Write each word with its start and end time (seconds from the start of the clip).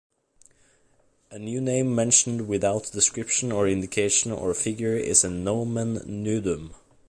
A 1.29 1.37
new 1.37 1.61
name 1.61 1.93
mentioned 1.93 2.47
without 2.47 2.91
description 2.91 3.51
or 3.51 3.67
indication 3.67 4.31
or 4.31 4.51
figure 4.55 4.95
is 4.95 5.23
a 5.23 5.29
"nomen 5.29 5.99
nudum". 6.07 6.73